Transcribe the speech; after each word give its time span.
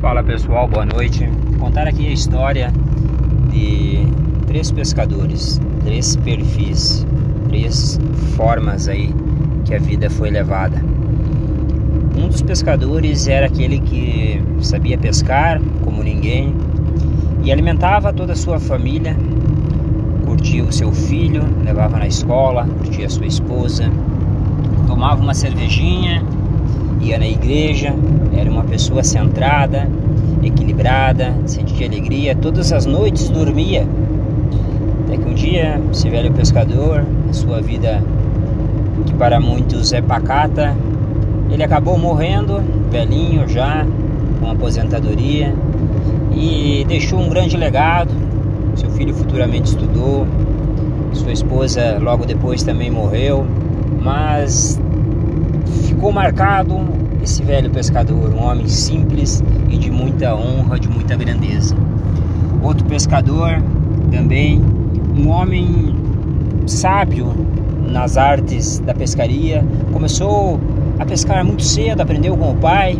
Fala 0.00 0.22
pessoal, 0.22 0.66
boa 0.66 0.86
noite. 0.86 1.26
Vou 1.26 1.66
contar 1.66 1.86
aqui 1.86 2.08
a 2.08 2.10
história 2.10 2.72
de 3.50 3.98
três 4.46 4.72
pescadores, 4.72 5.60
três 5.84 6.16
perfis, 6.16 7.06
três 7.50 8.00
formas 8.34 8.88
aí 8.88 9.14
que 9.66 9.74
a 9.74 9.78
vida 9.78 10.08
foi 10.08 10.30
levada. 10.30 10.82
Um 12.16 12.28
dos 12.28 12.40
pescadores 12.40 13.28
era 13.28 13.44
aquele 13.44 13.78
que 13.78 14.42
sabia 14.62 14.96
pescar 14.96 15.60
como 15.84 16.02
ninguém 16.02 16.54
e 17.44 17.52
alimentava 17.52 18.10
toda 18.10 18.32
a 18.32 18.36
sua 18.36 18.58
família, 18.58 19.14
curtia 20.24 20.64
o 20.64 20.72
seu 20.72 20.92
filho, 20.92 21.42
levava 21.62 21.98
na 21.98 22.06
escola, 22.06 22.66
curtia 22.78 23.04
a 23.04 23.10
sua 23.10 23.26
esposa, 23.26 23.92
tomava 24.86 25.20
uma 25.20 25.34
cervejinha 25.34 26.24
ia 27.00 27.18
na 27.18 27.26
igreja, 27.26 27.94
era 28.36 28.50
uma 28.50 28.64
pessoa 28.64 29.02
centrada, 29.02 29.88
equilibrada, 30.42 31.34
sentia 31.46 31.86
alegria, 31.86 32.34
todas 32.34 32.72
as 32.72 32.86
noites 32.86 33.28
dormia. 33.28 33.86
Até 35.04 35.16
que 35.16 35.28
um 35.28 35.34
dia, 35.34 35.80
esse 35.90 36.08
velho 36.08 36.32
pescador, 36.32 37.04
a 37.28 37.32
sua 37.32 37.60
vida 37.60 38.02
que 39.06 39.14
para 39.14 39.40
muitos 39.40 39.92
é 39.92 40.00
pacata, 40.00 40.76
ele 41.50 41.62
acabou 41.62 41.98
morrendo, 41.98 42.62
velhinho 42.90 43.48
já, 43.48 43.86
com 44.40 44.50
aposentadoria, 44.50 45.54
e 46.32 46.84
deixou 46.86 47.18
um 47.18 47.28
grande 47.28 47.56
legado. 47.56 48.10
Seu 48.76 48.90
filho 48.90 49.14
futuramente 49.14 49.70
estudou, 49.70 50.26
sua 51.12 51.32
esposa 51.32 51.98
logo 52.00 52.24
depois 52.24 52.62
também 52.62 52.90
morreu, 52.90 53.44
mas 54.00 54.80
ficou 55.70 56.12
marcado 56.12 56.78
esse 57.22 57.42
velho 57.42 57.70
pescador, 57.70 58.32
um 58.34 58.42
homem 58.42 58.66
simples 58.66 59.42
e 59.68 59.76
de 59.76 59.90
muita 59.90 60.34
honra, 60.34 60.78
de 60.78 60.88
muita 60.88 61.16
grandeza. 61.16 61.76
Outro 62.62 62.84
pescador 62.86 63.62
também, 64.10 64.62
um 65.16 65.28
homem 65.28 65.94
sábio 66.66 67.34
nas 67.86 68.16
artes 68.16 68.78
da 68.78 68.94
pescaria, 68.94 69.64
começou 69.92 70.60
a 70.98 71.04
pescar 71.04 71.44
muito 71.44 71.62
cedo, 71.62 72.00
aprendeu 72.00 72.36
com 72.36 72.52
o 72.52 72.56
pai 72.56 72.98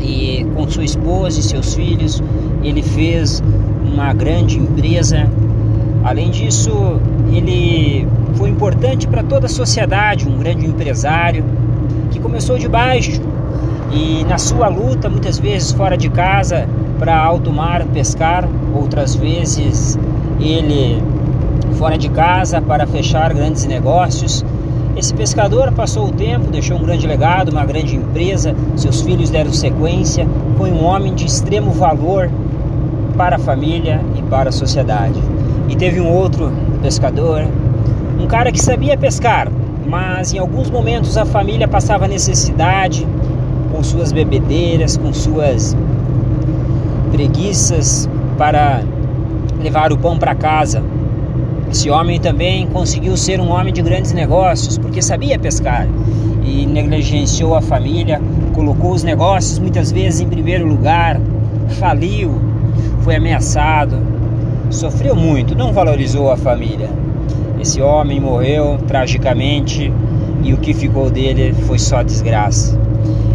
e 0.00 0.46
com 0.54 0.68
sua 0.68 0.84
esposa 0.84 1.40
e 1.40 1.42
seus 1.42 1.74
filhos, 1.74 2.22
ele 2.62 2.82
fez 2.82 3.42
uma 3.84 4.12
grande 4.12 4.58
empresa. 4.58 5.28
Além 6.04 6.30
disso, 6.30 6.70
ele 7.32 8.06
foi 8.34 8.50
importante 8.50 9.06
para 9.06 9.22
toda 9.22 9.46
a 9.46 9.48
sociedade, 9.48 10.28
um 10.28 10.38
grande 10.38 10.66
empresário 10.66 11.44
que 12.10 12.18
começou 12.18 12.58
de 12.58 12.68
baixo 12.68 13.20
e 13.90 14.24
na 14.28 14.38
sua 14.38 14.68
luta, 14.68 15.08
muitas 15.08 15.38
vezes 15.38 15.72
fora 15.72 15.96
de 15.96 16.10
casa, 16.10 16.68
para 16.98 17.16
alto 17.16 17.52
mar 17.52 17.84
pescar, 17.86 18.46
outras 18.74 19.14
vezes 19.14 19.98
ele 20.40 21.02
fora 21.78 21.96
de 21.96 22.08
casa 22.08 22.60
para 22.60 22.86
fechar 22.86 23.32
grandes 23.32 23.64
negócios. 23.66 24.44
Esse 24.96 25.14
pescador 25.14 25.72
passou 25.72 26.08
o 26.08 26.12
tempo, 26.12 26.50
deixou 26.50 26.76
um 26.76 26.82
grande 26.82 27.06
legado, 27.06 27.50
uma 27.50 27.64
grande 27.64 27.94
empresa, 27.94 28.54
seus 28.76 29.00
filhos 29.00 29.30
deram 29.30 29.52
sequência, 29.52 30.26
foi 30.56 30.72
um 30.72 30.84
homem 30.84 31.14
de 31.14 31.24
extremo 31.24 31.70
valor 31.70 32.28
para 33.16 33.36
a 33.36 33.38
família 33.38 34.00
e 34.16 34.22
para 34.22 34.48
a 34.48 34.52
sociedade. 34.52 35.20
E 35.68 35.76
teve 35.76 36.00
um 36.00 36.08
outro 36.08 36.52
pescador, 36.82 37.46
um 38.18 38.26
cara 38.26 38.50
que 38.50 38.60
sabia 38.60 38.96
pescar, 38.96 39.48
mas 39.88 40.34
em 40.34 40.38
alguns 40.38 40.70
momentos 40.70 41.16
a 41.16 41.24
família 41.24 41.66
passava 41.66 42.06
necessidade 42.06 43.06
com 43.72 43.82
suas 43.82 44.12
bebedeiras, 44.12 44.96
com 44.96 45.12
suas 45.12 45.74
preguiças 47.10 48.08
para 48.36 48.82
levar 49.62 49.90
o 49.92 49.98
pão 49.98 50.18
para 50.18 50.34
casa. 50.34 50.82
Esse 51.70 51.90
homem 51.90 52.20
também 52.20 52.66
conseguiu 52.66 53.16
ser 53.16 53.40
um 53.40 53.50
homem 53.50 53.72
de 53.72 53.80
grandes 53.82 54.12
negócios 54.12 54.76
porque 54.76 55.00
sabia 55.00 55.38
pescar 55.38 55.88
e 56.44 56.66
negligenciou 56.66 57.54
a 57.54 57.60
família, 57.60 58.20
colocou 58.54 58.92
os 58.92 59.02
negócios 59.02 59.58
muitas 59.58 59.90
vezes 59.90 60.20
em 60.20 60.28
primeiro 60.28 60.66
lugar, 60.66 61.20
faliu, 61.78 62.40
foi 63.00 63.16
ameaçado, 63.16 63.98
sofreu 64.70 65.14
muito, 65.14 65.54
não 65.54 65.72
valorizou 65.72 66.30
a 66.30 66.36
família. 66.36 66.88
Esse 67.60 67.82
homem 67.82 68.20
morreu 68.20 68.78
tragicamente 68.86 69.92
e 70.42 70.52
o 70.52 70.58
que 70.58 70.72
ficou 70.72 71.10
dele 71.10 71.52
foi 71.66 71.78
só 71.78 72.02
desgraça. 72.02 72.78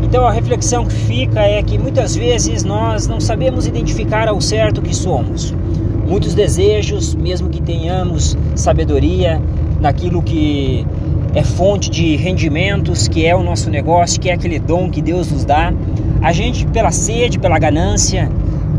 Então 0.01 0.25
a 0.25 0.31
reflexão 0.31 0.85
que 0.85 0.93
fica 0.93 1.41
é 1.41 1.61
que 1.61 1.77
muitas 1.77 2.15
vezes 2.15 2.63
nós 2.63 3.07
não 3.07 3.19
sabemos 3.19 3.65
identificar 3.67 4.27
ao 4.27 4.39
certo 4.39 4.77
o 4.77 4.81
que 4.81 4.95
somos. 4.95 5.53
Muitos 6.07 6.33
desejos, 6.33 7.15
mesmo 7.15 7.49
que 7.49 7.61
tenhamos 7.61 8.37
sabedoria 8.55 9.41
naquilo 9.81 10.21
que 10.21 10.85
é 11.33 11.43
fonte 11.43 11.89
de 11.89 12.15
rendimentos, 12.15 13.07
que 13.07 13.25
é 13.25 13.35
o 13.35 13.41
nosso 13.41 13.69
negócio, 13.69 14.21
que 14.21 14.29
é 14.29 14.33
aquele 14.33 14.59
dom 14.59 14.89
que 14.89 15.01
Deus 15.01 15.31
nos 15.31 15.43
dá, 15.43 15.73
a 16.21 16.31
gente 16.31 16.65
pela 16.67 16.91
sede, 16.91 17.39
pela 17.39 17.57
ganância 17.57 18.29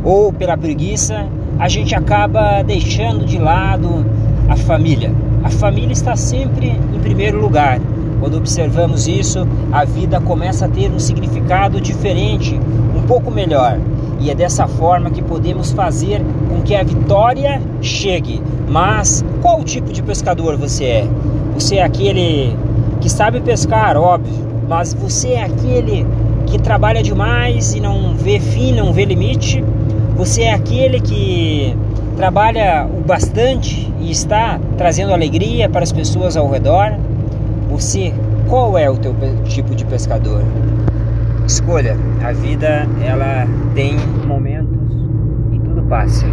ou 0.05 0.33
pela 0.33 0.57
preguiça, 0.57 1.27
a 1.59 1.69
gente 1.69 1.95
acaba 1.95 2.63
deixando 2.63 3.25
de 3.25 3.39
lado 3.39 4.07
a 4.49 4.57
família. 4.57 5.13
A 5.45 5.51
família 5.51 5.93
está 5.93 6.17
sempre 6.17 6.69
em 6.69 6.99
primeiro 7.01 7.39
lugar. 7.39 7.79
Quando 8.19 8.39
observamos 8.39 9.07
isso, 9.07 9.47
a 9.71 9.85
vida 9.85 10.19
começa 10.19 10.65
a 10.65 10.69
ter 10.69 10.91
um 10.91 10.99
significado 10.99 11.83
diferente, 11.83 12.59
um 12.97 13.03
pouco 13.03 13.31
melhor. 13.31 13.79
E 14.19 14.31
é 14.31 14.35
dessa 14.35 14.67
forma 14.67 15.11
que 15.11 15.21
podemos 15.21 15.71
fazer 15.71 16.23
com 16.49 16.63
que 16.63 16.75
a 16.75 16.83
vitória 16.83 17.61
chegue. 17.83 18.41
Mas 18.67 19.23
qual 19.43 19.63
tipo 19.63 19.93
de 19.93 20.03
pescador 20.03 20.57
você 20.57 20.85
é? 20.85 21.09
Você 21.53 21.77
é 21.77 21.83
aquele 21.83 22.57
que 23.03 23.11
sabe 23.11 23.39
pescar, 23.41 23.99
óbvio, 23.99 24.33
mas 24.67 24.95
você 24.95 25.33
é 25.33 25.45
aquele 25.45 26.07
que 26.47 26.59
trabalha 26.59 27.03
demais 27.03 27.75
e 27.75 27.81
não 27.81 28.15
vê 28.15 28.41
fim, 28.41 28.73
não 28.73 28.95
vê 28.95 29.05
limite? 29.05 29.63
Você 30.17 30.45
é 30.45 30.55
aquele 30.55 31.01
que 31.01 31.77
trabalha 32.17 32.87
o 32.87 33.01
bastante 33.01 33.93
e 34.01 34.11
está 34.11 34.59
trazendo 34.77 35.13
alegria 35.13 35.69
para 35.69 35.83
as 35.83 35.93
pessoas 35.93 36.37
ao 36.37 36.51
redor? 36.51 36.97
Você, 37.71 38.13
qual 38.49 38.79
é 38.79 38.89
o 38.89 38.97
teu 38.97 39.15
tipo 39.45 39.75
de 39.75 39.85
pescador? 39.85 40.43
Escolha. 41.47 41.97
A 42.23 42.33
vida 42.33 42.87
ela 43.05 43.47
tem 43.75 43.97
momentos 44.27 44.93
e 45.53 45.59
tudo 45.59 45.83
passa. 45.83 46.27